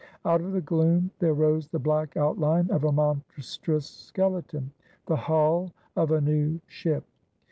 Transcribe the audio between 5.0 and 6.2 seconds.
the hull of a